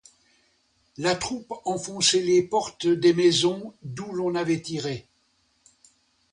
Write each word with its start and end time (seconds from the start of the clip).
La 0.97 1.13
troupe 1.15 1.53
enfonçait 1.63 2.21
les 2.23 2.41
portes 2.41 2.87
des 2.87 3.13
maisons 3.13 3.71
d'où 3.83 4.11
l'on 4.13 4.33
avait 4.33 4.59
tiré. 4.63 5.07